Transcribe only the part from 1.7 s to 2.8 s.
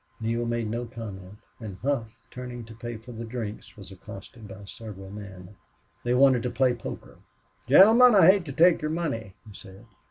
Hough, turning to